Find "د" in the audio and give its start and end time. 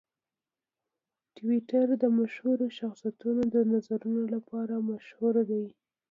2.03-2.05, 3.55-3.57